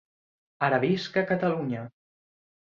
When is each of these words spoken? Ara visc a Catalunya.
Ara 0.67 0.79
visc 0.85 1.19
a 1.21 1.25
Catalunya. 1.33 1.85